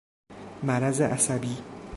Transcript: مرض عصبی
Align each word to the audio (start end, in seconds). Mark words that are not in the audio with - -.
مرض 0.63 1.01
عصبی 1.01 1.57